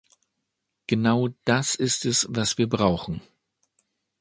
[0.87, 3.21] Genau das ist es, was wir brauchen.